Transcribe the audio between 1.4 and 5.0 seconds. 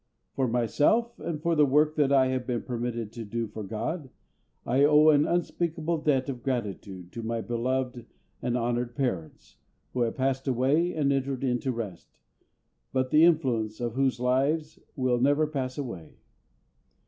the work that I have been permitted to do for GOD, I